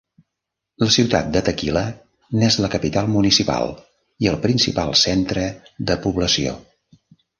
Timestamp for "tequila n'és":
1.49-2.57